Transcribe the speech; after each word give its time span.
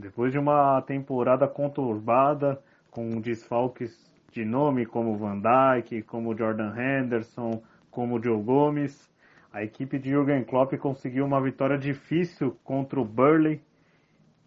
Depois 0.00 0.32
de 0.32 0.38
uma 0.38 0.80
temporada 0.80 1.46
conturbada, 1.46 2.58
com 2.90 3.20
desfalques 3.20 4.10
de 4.32 4.46
nome 4.46 4.86
como 4.86 5.18
Van 5.18 5.38
Dijk, 5.38 6.02
como 6.04 6.34
Jordan 6.34 6.72
Henderson, 6.74 7.62
como 7.90 8.22
Joe 8.22 8.42
Gomes, 8.42 9.10
a 9.52 9.62
equipe 9.62 9.98
de 9.98 10.08
Jürgen 10.08 10.42
Klopp 10.42 10.72
conseguiu 10.78 11.26
uma 11.26 11.38
vitória 11.38 11.76
difícil 11.76 12.56
contra 12.64 12.98
o 12.98 13.04
Burley 13.04 13.60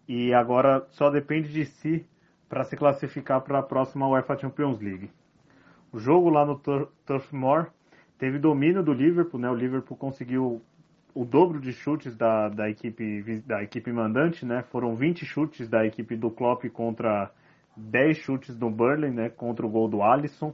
e 0.08 0.34
agora 0.34 0.84
só 0.90 1.08
depende 1.08 1.52
de 1.52 1.64
si 1.64 2.04
para 2.48 2.64
se 2.64 2.76
classificar 2.76 3.40
para 3.42 3.60
a 3.60 3.62
próxima 3.62 4.08
UEFA 4.08 4.36
Champions 4.36 4.80
League. 4.80 5.08
O 5.92 6.00
jogo 6.00 6.30
lá 6.30 6.44
no 6.44 6.58
Turf 6.58 7.32
Moor 7.32 7.70
teve 8.18 8.40
domínio 8.40 8.82
do 8.82 8.92
Liverpool, 8.92 9.40
né? 9.40 9.48
O 9.48 9.54
Liverpool 9.54 9.96
conseguiu 9.96 10.60
o 11.14 11.24
dobro 11.24 11.60
de 11.60 11.72
chutes 11.72 12.16
da, 12.16 12.48
da, 12.48 12.68
equipe, 12.68 13.40
da 13.46 13.62
equipe 13.62 13.92
mandante, 13.92 14.44
né? 14.44 14.62
Foram 14.64 14.96
20 14.96 15.24
chutes 15.24 15.68
da 15.68 15.86
equipe 15.86 16.16
do 16.16 16.28
Klopp 16.28 16.64
contra 16.70 17.30
10 17.76 18.16
chutes 18.16 18.56
do 18.56 18.68
Burnley, 18.68 19.12
né? 19.12 19.28
Contra 19.28 19.64
o 19.64 19.70
gol 19.70 19.88
do 19.88 20.02
Alisson. 20.02 20.52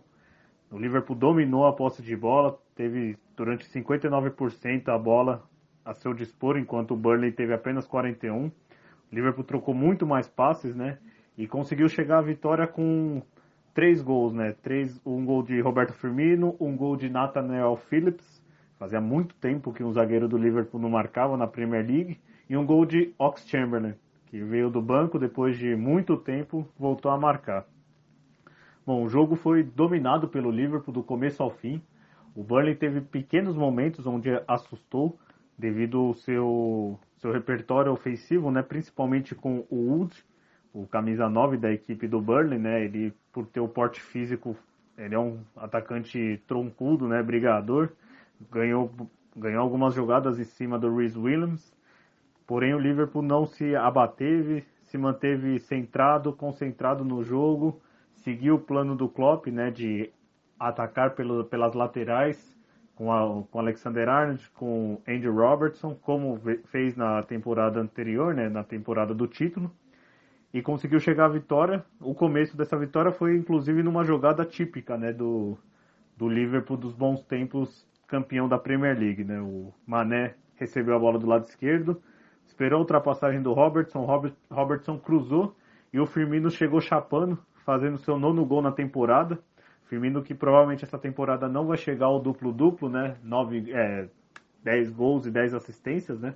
O 0.71 0.79
Liverpool 0.79 1.17
dominou 1.17 1.67
a 1.67 1.73
posse 1.73 2.03
de 2.03 2.15
bola, 2.15 2.59
teve 2.77 3.17
durante 3.35 3.67
59% 3.71 4.89
a 4.89 4.99
bola 4.99 5.43
a 5.83 5.95
seu 5.95 6.13
dispor, 6.13 6.59
enquanto 6.59 6.93
o 6.93 6.97
Burnley 6.97 7.33
teve 7.33 7.55
apenas 7.55 7.87
41. 7.87 8.47
O 8.47 8.53
Liverpool 9.11 9.45
trocou 9.45 9.75
muito 9.75 10.07
mais 10.07 10.29
passes, 10.29 10.77
né? 10.77 10.99
E 11.39 11.49
conseguiu 11.49 11.89
chegar 11.89 12.19
à 12.19 12.23
vitória 12.23 12.67
com 12.67 13.23
três 13.73 14.03
gols, 14.03 14.35
né? 14.35 14.55
Três, 14.63 15.01
um 15.07 15.25
gol 15.25 15.43
de 15.43 15.59
Roberto 15.61 15.95
Firmino, 15.95 16.55
um 16.61 16.77
gol 16.77 16.97
de 16.97 17.09
Nathaniel 17.09 17.77
Phillips 17.77 18.40
Fazia 18.81 18.99
muito 18.99 19.35
tempo 19.35 19.75
que 19.75 19.85
um 19.85 19.93
zagueiro 19.93 20.27
do 20.27 20.39
Liverpool 20.39 20.81
não 20.81 20.89
marcava 20.89 21.37
na 21.37 21.47
Premier 21.47 21.87
League. 21.87 22.19
E 22.49 22.57
um 22.57 22.65
gol 22.65 22.87
de 22.87 23.13
Ox 23.19 23.47
Chamberlain, 23.47 23.93
que 24.25 24.43
veio 24.43 24.71
do 24.71 24.81
banco 24.81 25.19
depois 25.19 25.59
de 25.59 25.77
muito 25.77 26.17
tempo, 26.17 26.67
voltou 26.79 27.11
a 27.11 27.19
marcar. 27.19 27.67
Bom, 28.87 29.05
o 29.05 29.09
jogo 29.11 29.37
foi 29.37 29.63
dominado 29.63 30.29
pelo 30.29 30.51
Liverpool 30.51 30.95
do 30.95 31.03
começo 31.03 31.43
ao 31.43 31.51
fim. 31.51 31.83
O 32.35 32.43
Burnley 32.43 32.75
teve 32.75 33.03
pequenos 33.03 33.55
momentos 33.55 34.07
onde 34.07 34.31
assustou 34.49 35.19
devido 35.59 35.99
ao 35.99 36.15
seu, 36.15 36.99
seu 37.19 37.31
repertório 37.33 37.93
ofensivo, 37.93 38.51
né, 38.51 38.63
principalmente 38.63 39.35
com 39.35 39.63
o 39.69 39.77
Wood, 39.77 40.25
o 40.73 40.87
camisa 40.87 41.29
9 41.29 41.59
da 41.59 41.71
equipe 41.71 42.09
do 42.09 42.19
Burnley, 42.19 42.59
né, 42.59 42.83
ele 42.83 43.13
por 43.31 43.45
ter 43.45 43.61
o 43.61 43.69
porte 43.69 44.01
físico, 44.01 44.57
ele 44.97 45.15
é 45.15 45.19
um 45.19 45.41
atacante 45.55 46.41
troncudo, 46.47 47.07
né, 47.07 47.23
brigador, 47.23 47.91
ganhou, 48.51 48.91
ganhou 49.37 49.63
algumas 49.63 49.95
jogadas 49.95 50.39
em 50.39 50.45
cima 50.45 50.79
do 50.79 50.95
Rhys 50.95 51.17
Williams, 51.17 51.75
porém 52.47 52.75
o 52.75 52.79
Liverpool 52.79 53.23
não 53.23 53.47
se 53.47 53.75
abateve, 53.75 54.65
se 54.85 54.97
manteve 54.97 55.59
centrado, 55.61 56.33
concentrado 56.33 57.05
no 57.05 57.23
jogo, 57.23 57.81
seguiu 58.15 58.57
o 58.57 58.61
plano 58.61 58.97
do 58.97 59.09
Klopp, 59.09 59.47
né, 59.47 59.71
de 59.71 60.11
atacar 60.59 61.15
pelo, 61.15 61.45
pelas 61.45 61.75
laterais 61.75 62.57
com, 62.95 63.13
a, 63.13 63.43
com 63.51 63.59
Alexander 63.59 64.09
Arnold, 64.09 64.51
com 64.51 65.01
Andy 65.09 65.29
Robertson, 65.29 65.95
como 65.95 66.41
fez 66.67 66.97
na 66.97 67.23
temporada 67.23 67.81
anterior, 67.81 68.35
né, 68.35 68.49
na 68.49 68.65
temporada 68.65 69.15
do 69.15 69.27
título, 69.27 69.71
e 70.53 70.61
conseguiu 70.61 70.99
chegar 71.01 71.27
à 71.27 71.29
vitória. 71.29 71.85
O 72.01 72.15
começo 72.15 72.57
dessa 72.57 72.77
vitória 72.77 73.13
foi 73.13 73.37
inclusive 73.37 73.83
numa 73.83 74.05
jogada 74.05 74.45
típica, 74.45 74.99
né, 74.99 75.13
do, 75.13 75.57
do 76.17 76.29
Liverpool 76.29 76.77
dos 76.77 76.93
bons 76.93 77.23
tempos 77.23 77.89
campeão 78.11 78.49
da 78.49 78.59
Premier 78.59 78.99
League, 78.99 79.23
né? 79.23 79.41
O 79.41 79.73
Mané 79.87 80.35
recebeu 80.57 80.97
a 80.97 80.99
bola 80.99 81.19
do 81.19 81.27
lado 81.27 81.47
esquerdo, 81.47 82.03
esperou 82.47 82.79
a 82.79 82.81
ultrapassagem 82.81 83.41
do 83.41 83.53
Robertson, 83.53 84.05
Robert, 84.05 84.35
Robertson 84.51 84.99
cruzou 84.99 85.57
e 85.93 86.01
o 86.01 86.07
Firmino 86.07 86.51
chegou 86.51 86.81
chapando, 86.81 87.39
fazendo 87.65 87.97
seu 87.99 88.19
nono 88.19 88.45
gol 88.45 88.61
na 88.61 88.73
temporada. 88.73 89.39
Firmino 89.85 90.23
que 90.23 90.35
provavelmente 90.35 90.85
essa 90.85 90.99
temporada 90.99 91.49
não 91.49 91.67
vai 91.67 91.79
chegar 91.79 92.07
ao 92.07 92.21
duplo-duplo, 92.21 92.89
né? 92.89 93.17
Nove, 93.23 93.73
é, 93.73 94.09
10 94.63 94.91
gols 94.91 95.27
e 95.27 95.31
10 95.31 95.55
assistências, 95.55 96.21
né? 96.21 96.35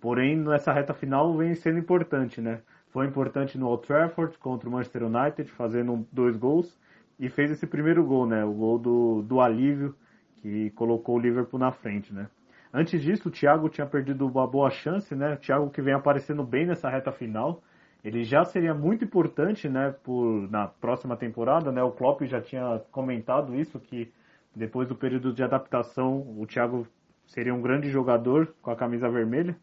Porém, 0.00 0.36
nessa 0.36 0.72
reta 0.72 0.94
final 0.94 1.36
vem 1.36 1.54
sendo 1.54 1.78
importante, 1.78 2.40
né? 2.40 2.60
Foi 2.90 3.06
importante 3.06 3.58
no 3.58 3.66
Old 3.66 3.86
Trafford 3.86 4.38
contra 4.38 4.68
o 4.68 4.72
Manchester 4.72 5.04
United, 5.04 5.50
fazendo 5.50 6.06
dois 6.12 6.36
gols, 6.36 6.78
e 7.18 7.28
fez 7.28 7.50
esse 7.50 7.66
primeiro 7.66 8.04
gol, 8.04 8.26
né? 8.26 8.44
O 8.44 8.52
gol 8.52 8.78
do, 8.78 9.22
do 9.22 9.40
alívio 9.40 9.94
que 10.40 10.70
colocou 10.70 11.16
o 11.16 11.18
Liverpool 11.18 11.58
na 11.58 11.72
frente, 11.72 12.12
né? 12.12 12.28
Antes 12.72 13.02
disso, 13.02 13.28
o 13.28 13.32
Thiago 13.32 13.68
tinha 13.68 13.86
perdido 13.86 14.26
uma 14.26 14.46
boa 14.46 14.70
chance, 14.70 15.14
né? 15.14 15.34
O 15.34 15.36
Thiago 15.38 15.70
que 15.70 15.80
vem 15.80 15.94
aparecendo 15.94 16.42
bem 16.44 16.66
nessa 16.66 16.88
reta 16.88 17.10
final. 17.10 17.62
Ele 18.04 18.24
já 18.24 18.44
seria 18.44 18.74
muito 18.74 19.04
importante, 19.04 19.68
né, 19.68 19.94
por, 20.04 20.48
na 20.50 20.68
próxima 20.68 21.16
temporada, 21.16 21.72
né? 21.72 21.82
O 21.82 21.90
Klopp 21.90 22.22
já 22.22 22.40
tinha 22.40 22.80
comentado 22.92 23.54
isso, 23.54 23.80
que 23.80 24.12
depois 24.54 24.86
do 24.86 24.94
período 24.94 25.32
de 25.32 25.42
adaptação, 25.42 26.20
o 26.38 26.46
Thiago 26.46 26.86
seria 27.26 27.54
um 27.54 27.60
grande 27.60 27.90
jogador 27.90 28.54
com 28.62 28.70
a 28.70 28.76
camisa 28.76 29.08
vermelha. 29.08 29.56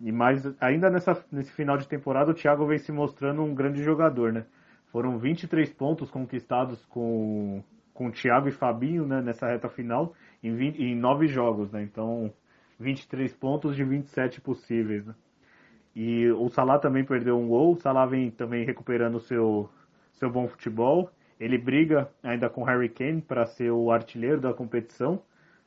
E 0.00 0.10
mais, 0.10 0.42
ainda 0.60 0.90
nessa, 0.90 1.24
nesse 1.30 1.52
final 1.52 1.76
de 1.78 1.86
temporada, 1.86 2.32
o 2.32 2.34
Thiago 2.34 2.66
vem 2.66 2.78
se 2.78 2.90
mostrando 2.90 3.42
um 3.42 3.54
grande 3.54 3.82
jogador, 3.82 4.32
né? 4.32 4.44
Foram 4.90 5.18
23 5.18 5.72
pontos 5.72 6.10
conquistados 6.10 6.84
com 6.86 7.62
com 7.92 8.10
Thiago 8.10 8.48
e 8.48 8.52
Fabinho 8.52 9.06
né, 9.06 9.20
nessa 9.20 9.46
reta 9.46 9.68
final 9.68 10.14
em, 10.42 10.54
20, 10.54 10.82
em 10.82 10.96
9 10.96 11.26
jogos, 11.28 11.70
né? 11.70 11.82
Então, 11.82 12.32
23 12.78 13.32
pontos 13.34 13.76
de 13.76 13.84
27 13.84 14.40
possíveis. 14.40 15.06
Né? 15.06 15.14
E 15.94 16.30
o 16.30 16.48
Salah 16.48 16.78
também 16.78 17.04
perdeu 17.04 17.38
um 17.38 17.48
gol. 17.48 17.72
O 17.72 17.76
Salah 17.76 18.06
vem 18.06 18.30
também 18.30 18.64
recuperando 18.64 19.20
seu 19.20 19.68
seu 20.12 20.30
bom 20.30 20.46
futebol. 20.46 21.10
Ele 21.40 21.58
briga 21.58 22.08
ainda 22.22 22.48
com 22.48 22.62
Harry 22.62 22.88
Kane 22.88 23.20
para 23.20 23.44
ser 23.46 23.70
o 23.72 23.90
artilheiro 23.90 24.40
da 24.40 24.54
competição. 24.54 25.20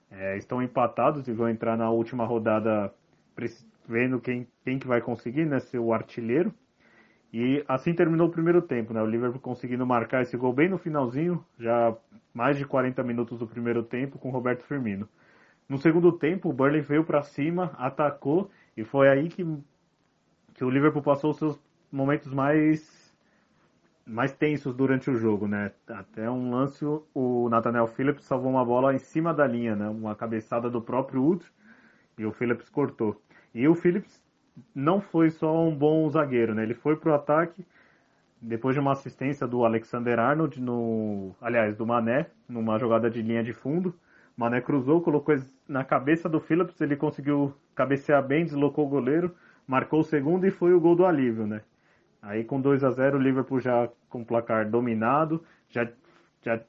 É, 0.10 0.38
estão 0.38 0.62
empatados 0.62 1.28
e 1.28 1.34
vão 1.34 1.50
entrar 1.50 1.76
na 1.78 1.90
última 1.90 2.26
rodada 2.26 2.94
vendo 3.86 4.20
quem, 4.20 4.48
quem 4.64 4.80
que 4.80 4.88
vai 4.88 5.02
conseguir 5.02 5.46
né, 5.46 5.60
ser 5.60 5.80
o 5.80 5.94
artilheiro. 5.94 6.54
E 7.38 7.66
assim 7.68 7.94
terminou 7.94 8.30
o 8.30 8.32
primeiro 8.32 8.62
tempo, 8.62 8.94
né? 8.94 9.02
O 9.02 9.06
Liverpool 9.06 9.42
conseguindo 9.42 9.86
marcar 9.86 10.22
esse 10.22 10.38
gol 10.38 10.54
bem 10.54 10.70
no 10.70 10.78
finalzinho, 10.78 11.46
já 11.60 11.94
mais 12.34 12.58
de 12.58 12.66
40 12.66 13.04
minutos 13.04 13.38
do 13.38 13.46
primeiro 13.46 13.84
tempo 13.84 14.18
com 14.18 14.30
Roberto 14.30 14.64
Firmino. 14.64 15.06
No 15.68 15.78
segundo 15.78 16.14
tempo, 16.14 16.48
o 16.48 16.54
Burnley 16.54 16.80
veio 16.80 17.04
para 17.04 17.22
cima, 17.22 17.76
atacou 17.78 18.50
e 18.78 18.86
foi 18.86 19.10
aí 19.10 19.28
que, 19.28 19.46
que 20.54 20.64
o 20.64 20.70
Liverpool 20.70 21.02
passou 21.02 21.32
os 21.32 21.38
seus 21.38 21.60
momentos 21.92 22.32
mais 22.34 23.14
mais 24.06 24.32
tensos 24.32 24.74
durante 24.74 25.12
o 25.12 25.18
jogo, 25.18 25.46
né? 25.46 25.74
Até 25.90 26.32
um 26.32 26.50
lance 26.50 26.86
o 27.14 27.50
Nathaniel 27.50 27.88
Phillips 27.88 28.24
salvou 28.24 28.50
uma 28.50 28.64
bola 28.64 28.96
em 28.96 29.00
cima 29.00 29.34
da 29.34 29.46
linha, 29.46 29.76
né? 29.76 29.90
Uma 29.90 30.16
cabeçada 30.16 30.70
do 30.70 30.82
próprio 30.82 31.22
Wood 31.22 31.46
e 32.18 32.26
o 32.26 32.32
Phillips 32.32 32.70
cortou. 32.70 33.22
E 33.54 33.68
o 33.68 33.76
Phillips 33.76 34.25
não 34.74 35.02
foi 35.02 35.30
só 35.30 35.68
um 35.68 35.76
bom 35.76 36.10
zagueiro, 36.10 36.54
né? 36.54 36.64
Ele 36.64 36.74
foi 36.74 36.96
pro 36.96 37.14
ataque 37.14 37.66
depois 38.42 38.76
de 38.76 38.80
uma 38.80 38.92
assistência 38.92 39.48
do 39.48 39.66
Alexander 39.66 40.20
Arnold 40.20 40.62
no, 40.62 41.36
aliás, 41.42 41.76
do 41.76 41.86
Mané, 41.86 42.28
numa 42.48 42.78
jogada 42.78 43.10
de 43.10 43.22
linha 43.22 43.44
de 43.44 43.54
fundo. 43.54 43.94
Mané 44.38 44.62
cruzou, 44.62 45.02
colocou 45.02 45.36
na 45.68 45.84
cabeça 45.84 46.28
do 46.28 46.40
Phillips, 46.40 46.80
ele 46.82 46.96
conseguiu 46.96 47.56
cabecear 47.74 48.22
bem, 48.26 48.44
deslocou 48.44 48.86
o 48.86 48.90
goleiro, 48.90 49.34
marcou 49.66 50.02
o 50.02 50.04
segundo 50.04 50.46
e 50.46 50.52
foi 50.52 50.74
o 50.74 50.80
gol 50.80 50.96
do 50.96 51.06
alívio, 51.06 51.48
né? 51.48 51.62
Aí 52.22 52.44
com 52.44 52.60
2 52.60 52.84
a 52.84 52.92
0 52.92 53.18
o 53.18 53.22
Liverpool 53.22 53.60
já 53.60 53.90
com 54.10 54.22
o 54.22 54.26
placar 54.26 54.70
dominado, 54.70 55.44
já, 55.70 55.88
já 56.42 56.60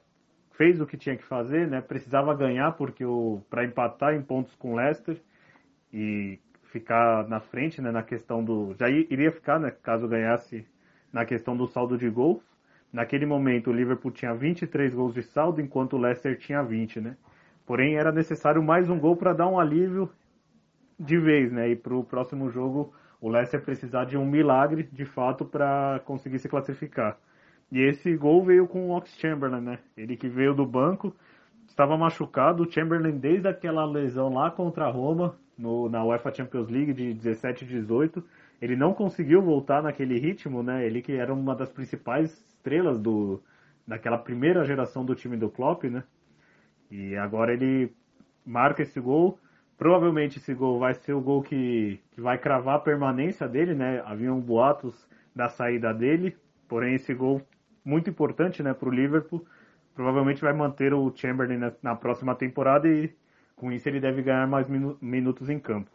fez 0.52 0.80
o 0.80 0.86
que 0.86 0.96
tinha 0.96 1.16
que 1.16 1.24
fazer, 1.24 1.66
né? 1.66 1.80
Precisava 1.80 2.34
ganhar 2.34 2.72
porque 2.72 3.04
o 3.04 3.42
para 3.50 3.64
empatar 3.64 4.14
em 4.14 4.22
pontos 4.22 4.54
com 4.54 4.72
o 4.72 4.76
Leicester 4.76 5.20
e 5.92 6.38
ficar 6.76 7.26
na 7.26 7.40
frente, 7.40 7.80
né, 7.80 7.90
na 7.90 8.02
questão 8.02 8.44
do. 8.44 8.74
Já 8.78 8.88
iria 8.90 9.32
ficar, 9.32 9.58
né, 9.58 9.70
caso 9.70 10.06
ganhasse 10.06 10.66
na 11.10 11.24
questão 11.24 11.56
do 11.56 11.66
saldo 11.66 11.96
de 11.96 12.08
gols. 12.10 12.42
Naquele 12.92 13.24
momento, 13.24 13.70
o 13.70 13.72
Liverpool 13.72 14.10
tinha 14.10 14.34
23 14.34 14.94
gols 14.94 15.14
de 15.14 15.22
saldo, 15.22 15.60
enquanto 15.60 15.94
o 15.94 15.98
Leicester 15.98 16.38
tinha 16.38 16.62
20, 16.62 17.00
né? 17.00 17.16
Porém, 17.64 17.96
era 17.96 18.12
necessário 18.12 18.62
mais 18.62 18.88
um 18.90 18.98
gol 18.98 19.16
para 19.16 19.32
dar 19.32 19.48
um 19.48 19.58
alívio 19.58 20.10
de 21.00 21.18
vez, 21.18 21.50
né? 21.50 21.70
E 21.70 21.76
para 21.76 21.94
o 21.94 22.04
próximo 22.04 22.50
jogo, 22.50 22.92
o 23.20 23.28
Leicester 23.28 23.62
precisar 23.62 24.04
de 24.04 24.16
um 24.16 24.26
milagre, 24.26 24.88
de 24.92 25.04
fato, 25.04 25.44
para 25.44 26.00
conseguir 26.04 26.38
se 26.38 26.48
classificar. 26.48 27.18
E 27.72 27.80
esse 27.80 28.14
gol 28.16 28.44
veio 28.44 28.68
com 28.68 28.88
o 28.88 28.96
Ox 28.96 29.10
Chamberlain, 29.18 29.62
né? 29.62 29.78
Ele 29.96 30.16
que 30.16 30.28
veio 30.28 30.54
do 30.54 30.66
banco, 30.66 31.14
estava 31.66 31.96
machucado. 31.96 32.62
O 32.62 32.70
Chamberlain, 32.70 33.18
desde 33.18 33.48
aquela 33.48 33.84
lesão 33.84 34.32
lá 34.32 34.50
contra 34.50 34.86
a 34.86 34.90
Roma, 34.90 35.36
no, 35.56 35.88
na 35.88 36.04
UEFA 36.04 36.34
Champions 36.34 36.68
League 36.68 36.92
de 36.92 37.14
17 37.14 37.64
e 37.64 37.68
18. 37.68 38.22
Ele 38.60 38.76
não 38.76 38.94
conseguiu 38.94 39.42
voltar 39.42 39.82
naquele 39.82 40.18
ritmo, 40.18 40.62
né? 40.62 40.86
Ele 40.86 41.02
que 41.02 41.12
era 41.12 41.32
uma 41.32 41.54
das 41.54 41.70
principais 41.70 42.32
estrelas 42.48 42.98
do, 42.98 43.42
daquela 43.86 44.18
primeira 44.18 44.64
geração 44.64 45.04
do 45.04 45.14
time 45.14 45.36
do 45.36 45.50
Klopp, 45.50 45.84
né? 45.84 46.02
E 46.90 47.16
agora 47.16 47.52
ele 47.52 47.92
marca 48.44 48.82
esse 48.82 49.00
gol, 49.00 49.38
Provavelmente 49.78 50.38
esse 50.38 50.54
gol 50.54 50.78
vai 50.78 50.94
ser 50.94 51.12
o 51.12 51.20
gol 51.20 51.42
que, 51.42 52.00
que 52.12 52.20
vai 52.20 52.38
cravar 52.38 52.76
a 52.76 52.78
permanência 52.78 53.46
dele, 53.46 53.74
né? 53.74 54.02
Haviam 54.06 54.40
boatos 54.40 55.06
da 55.34 55.50
saída 55.50 55.92
dele, 55.92 56.34
porém 56.66 56.94
esse 56.94 57.12
gol 57.12 57.42
muito 57.84 58.08
importante, 58.08 58.62
né, 58.62 58.72
para 58.72 58.88
o 58.88 58.92
Liverpool, 58.92 59.46
provavelmente 59.94 60.40
vai 60.40 60.52
manter 60.52 60.92
o 60.94 61.12
Chamberlain 61.14 61.58
na, 61.58 61.72
na, 61.82 61.94
próxima 61.94 62.34
temporada 62.34 62.88
e 62.88 63.14
com 63.56 63.72
isso 63.72 63.88
ele 63.88 63.98
deve 63.98 64.22
ganhar 64.22 64.46
mais 64.46 64.68
minu 64.68 64.96
minutos 65.00 65.48
em 65.48 65.58
campo. 65.58 65.90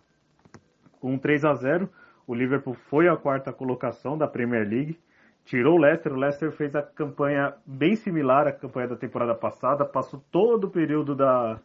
Com 1.00 1.18
3 1.18 1.46
a 1.46 1.54
0, 1.54 1.90
o 2.28 2.34
Liverpool 2.34 2.74
foi 2.74 3.08
à 3.08 3.16
quarta 3.16 3.54
colocação 3.54 4.18
da 4.18 4.28
Premier 4.28 4.68
League, 4.68 5.00
tirou 5.46 5.78
o 5.78 5.80
Leicester. 5.80 6.12
O 6.12 6.18
Leicester 6.18 6.52
fez 6.52 6.76
a 6.76 6.82
campanha 6.82 7.54
bem 7.66 7.96
similar 7.96 8.48
à 8.48 8.52
campanha 8.52 8.88
da 8.88 8.96
temporada 8.96 9.34
passada, 9.36 9.86
passou 9.86 10.24
todo 10.32 10.66
o 10.66 10.70
período 10.70 11.16
da, 11.16 11.60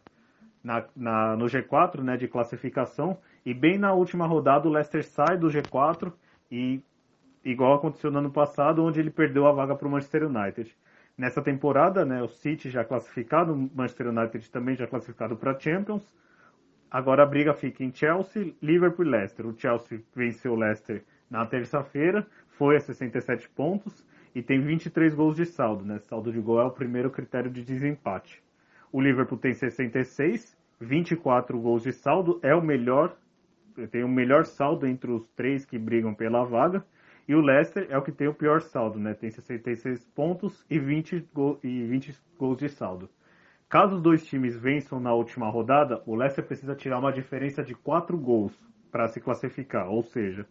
na, 0.63 0.85
na, 0.95 1.35
no 1.35 1.45
G4 1.45 2.01
né, 2.01 2.17
de 2.17 2.27
classificação. 2.27 3.17
E 3.45 3.53
bem 3.53 3.77
na 3.77 3.93
última 3.93 4.25
rodada 4.25 4.67
o 4.67 4.71
Leicester 4.71 5.03
sai 5.03 5.37
do 5.37 5.47
G4 5.47 6.11
e 6.51 6.81
igual 7.43 7.75
aconteceu 7.75 8.11
no 8.11 8.19
ano 8.19 8.31
passado, 8.31 8.83
onde 8.83 8.99
ele 8.99 9.09
perdeu 9.09 9.47
a 9.47 9.51
vaga 9.51 9.75
para 9.75 9.87
o 9.87 9.91
Manchester 9.91 10.25
United. 10.25 10.75
Nessa 11.17 11.41
temporada, 11.41 12.05
né, 12.05 12.21
o 12.21 12.27
City 12.27 12.69
já 12.69 12.85
classificado, 12.85 13.51
o 13.51 13.69
Manchester 13.73 14.09
United 14.09 14.51
também 14.51 14.75
já 14.75 14.85
classificado 14.85 15.35
para 15.35 15.59
Champions. 15.59 16.13
Agora 16.91 17.23
a 17.23 17.25
briga 17.25 17.55
fica 17.55 17.83
em 17.83 17.91
Chelsea, 17.91 18.53
Liverpool 18.61 19.03
e 19.03 19.09
Leicester. 19.09 19.47
O 19.47 19.57
Chelsea 19.57 19.99
venceu 20.15 20.53
o 20.53 20.55
Leicester 20.55 21.03
na 21.29 21.43
terça-feira, 21.45 22.25
foi 22.49 22.77
a 22.77 22.79
67 22.79 23.49
pontos 23.49 24.05
e 24.35 24.43
tem 24.43 24.61
23 24.61 25.15
gols 25.15 25.35
de 25.35 25.45
saldo. 25.45 25.83
Né? 25.83 25.97
Saldo 25.99 26.31
de 26.31 26.39
gol 26.39 26.61
é 26.61 26.65
o 26.65 26.71
primeiro 26.71 27.09
critério 27.09 27.49
de 27.49 27.63
desempate. 27.63 28.43
O 28.91 29.01
Liverpool 29.01 29.39
tem 29.39 29.55
66, 29.55 30.55
24 30.79 31.59
gols 31.59 31.81
de 31.81 31.93
saldo, 31.93 32.39
é 32.43 32.53
o 32.53 32.61
melhor, 32.61 33.17
tem 33.89 34.03
o 34.03 34.07
melhor 34.07 34.45
saldo 34.45 34.85
entre 34.85 35.11
os 35.11 35.27
três 35.29 35.65
que 35.65 35.79
brigam 35.79 36.13
pela 36.13 36.45
vaga. 36.45 36.85
E 37.27 37.35
o 37.35 37.41
Leicester 37.41 37.87
é 37.89 37.97
o 37.97 38.01
que 38.01 38.11
tem 38.11 38.27
o 38.27 38.33
pior 38.33 38.61
saldo, 38.61 38.97
né? 38.97 39.13
Tem 39.13 39.29
66 39.29 40.05
pontos 40.15 40.65
e 40.69 40.79
20, 40.79 41.27
go 41.33 41.59
e 41.61 41.83
20 41.83 42.17
gols 42.37 42.57
de 42.57 42.69
saldo. 42.69 43.09
Caso 43.67 43.95
os 43.95 44.01
dois 44.01 44.25
times 44.25 44.55
vençam 44.55 44.97
na 44.99 45.13
última 45.13 45.49
rodada, 45.49 46.01
o 46.05 46.15
Leicester 46.15 46.45
precisa 46.45 46.73
tirar 46.73 46.99
uma 46.99 47.11
diferença 47.11 47.61
de 47.61 47.75
4 47.75 48.17
gols 48.17 48.53
para 48.89 49.09
se 49.09 49.19
classificar. 49.19 49.89
Ou 49.89 50.01
seja, 50.03 50.47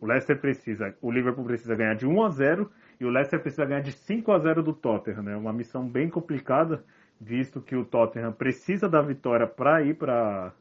o 0.00 0.06
Leicester 0.06 0.40
precisa, 0.40 0.94
o 1.02 1.10
Liverpool 1.10 1.44
precisa 1.44 1.74
ganhar 1.74 1.94
de 1.94 2.06
1 2.06 2.22
a 2.22 2.30
0 2.30 2.70
e 3.00 3.04
o 3.04 3.10
Leicester 3.10 3.40
precisa 3.40 3.66
ganhar 3.66 3.80
de 3.80 3.90
5 3.90 4.30
a 4.30 4.38
0 4.38 4.62
do 4.62 4.72
Tottenham, 4.72 5.22
né? 5.22 5.36
Uma 5.36 5.52
missão 5.52 5.88
bem 5.88 6.08
complicada 6.08 6.84
visto 7.20 7.60
que 7.60 7.76
o 7.76 7.84
Tottenham 7.84 8.32
precisa 8.32 8.88
da 8.88 9.02
vitória 9.02 9.46
para 9.46 9.82
ir 9.82 9.94
para 9.94 10.54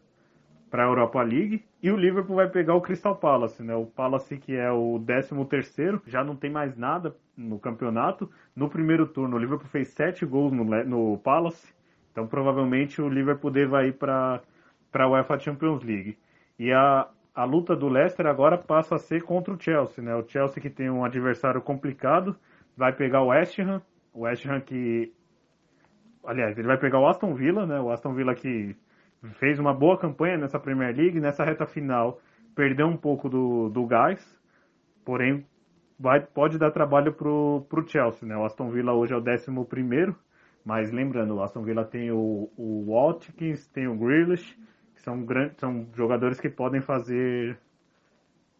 para 0.69 0.83
a 0.83 0.87
Europa 0.87 1.21
League 1.21 1.63
e 1.81 1.91
o 1.91 1.97
Liverpool 1.97 2.35
vai 2.35 2.49
pegar 2.49 2.75
o 2.75 2.81
Crystal 2.81 3.15
Palace, 3.15 3.63
né? 3.63 3.75
O 3.75 3.85
Palace 3.85 4.37
que 4.37 4.55
é 4.55 4.71
o 4.71 5.01
13 5.05 5.45
terceiro, 5.45 6.01
já 6.05 6.23
não 6.23 6.35
tem 6.35 6.51
mais 6.51 6.77
nada 6.77 7.15
no 7.35 7.59
campeonato. 7.59 8.29
No 8.55 8.69
primeiro 8.69 9.07
turno 9.07 9.35
o 9.35 9.39
Liverpool 9.39 9.67
fez 9.67 9.89
sete 9.89 10.25
gols 10.25 10.51
no, 10.53 10.63
no 10.63 11.17
Palace, 11.19 11.73
então 12.11 12.27
provavelmente 12.27 13.01
o 13.01 13.09
Liverpool 13.09 13.51
deve 13.51 13.87
ir 13.87 13.93
para 13.93 14.41
a 14.93 15.07
UEFA 15.07 15.39
Champions 15.39 15.83
League. 15.83 16.17
E 16.57 16.71
a, 16.71 17.07
a 17.33 17.43
luta 17.45 17.75
do 17.75 17.87
Leicester 17.87 18.27
agora 18.27 18.57
passa 18.57 18.95
a 18.95 18.99
ser 18.99 19.23
contra 19.23 19.53
o 19.53 19.59
Chelsea, 19.59 20.03
né? 20.03 20.15
O 20.15 20.27
Chelsea 20.27 20.61
que 20.61 20.69
tem 20.69 20.89
um 20.89 21.03
adversário 21.03 21.61
complicado, 21.61 22.35
vai 22.75 22.93
pegar 22.93 23.21
o 23.23 23.27
West 23.27 23.57
Ham, 23.59 23.81
o 24.13 24.21
West 24.21 24.45
Ham 24.45 24.61
que 24.61 25.13
aliás, 26.23 26.57
ele 26.57 26.67
vai 26.67 26.77
pegar 26.77 26.99
o 26.99 27.07
Aston 27.07 27.33
Villa, 27.33 27.65
né? 27.65 27.79
O 27.79 27.89
Aston 27.89 28.13
Villa 28.13 28.35
que 28.35 28.75
fez 29.33 29.59
uma 29.59 29.73
boa 29.73 29.97
campanha 29.97 30.37
nessa 30.37 30.59
Premier 30.59 30.95
League, 30.95 31.19
nessa 31.19 31.43
reta 31.43 31.65
final 31.65 32.19
perdeu 32.55 32.87
um 32.87 32.97
pouco 32.97 33.29
do, 33.29 33.69
do 33.69 33.85
gás, 33.85 34.37
porém 35.05 35.45
vai, 35.97 36.19
pode 36.19 36.57
dar 36.57 36.71
trabalho 36.71 37.13
pro, 37.13 37.65
pro 37.69 37.87
Chelsea, 37.87 38.27
né? 38.27 38.35
O 38.35 38.43
Aston 38.43 38.69
Villa 38.69 38.93
hoje 38.93 39.13
é 39.13 39.15
o 39.15 39.21
11 39.21 39.65
primeiro, 39.69 40.13
mas 40.65 40.91
lembrando, 40.91 41.35
o 41.35 41.43
Aston 41.43 41.63
Villa 41.63 41.85
tem 41.85 42.11
o, 42.11 42.51
o 42.57 42.85
Watkins, 42.87 43.67
tem 43.67 43.87
o 43.87 43.95
Grealish, 43.95 44.57
que 44.93 45.01
são, 45.01 45.23
grandes, 45.23 45.57
são 45.57 45.87
jogadores 45.95 46.39
que 46.39 46.49
podem 46.49 46.81
fazer, 46.81 47.57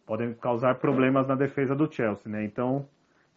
podem 0.06 0.32
causar 0.34 0.76
problemas 0.76 1.26
na 1.26 1.34
defesa 1.34 1.74
do 1.74 1.90
Chelsea, 1.92 2.30
né? 2.30 2.42
Então, 2.42 2.88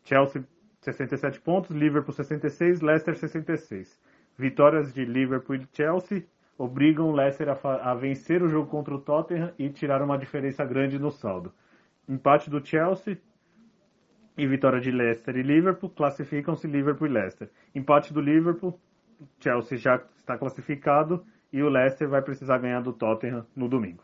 Chelsea 0.03 0.45
67 0.79 1.41
pontos, 1.41 1.75
Liverpool 1.75 2.13
66, 2.13 2.81
Leicester 2.81 3.17
66 3.17 4.01
vitórias 4.37 4.93
de 4.93 5.05
Liverpool 5.05 5.55
e 5.55 5.67
Chelsea 5.71 6.23
obrigam 6.57 7.09
o 7.09 7.11
Leicester 7.11 7.49
a, 7.49 7.91
a, 7.91 7.93
vencer 7.93 8.41
o 8.41 8.47
jogo 8.47 8.69
contra 8.69 8.95
o 8.95 8.99
Tottenham 8.99 9.53
e 9.57 9.69
tirar 9.69 10.01
uma 10.01 10.17
diferença 10.17 10.65
grande 10.65 10.97
no 10.97 11.11
saldo. 11.11 11.53
Empate 12.07 12.49
do 12.49 12.65
Chelsea 12.65 13.17
e 14.37 14.47
vitória 14.47 14.79
de 14.79 14.91
Leicester 14.91 15.35
e 15.35 15.43
Liverpool 15.43 15.89
classificam-se 15.89 16.67
Liverpool 16.67 17.07
e 17.07 17.11
Leicester. 17.11 17.49
Empate 17.75 18.13
do 18.13 18.21
Liverpool, 18.21 18.79
Chelsea 19.39 19.77
já 19.77 20.01
está 20.17 20.37
classificado 20.37 21.23
e 21.51 21.61
o 21.61 21.69
Leicester 21.69 22.09
vai 22.09 22.21
precisar 22.21 22.57
ganhar 22.57 22.81
do 22.81 22.91
Tottenham 22.91 23.45
no 23.55 23.69
domingo. 23.69 24.01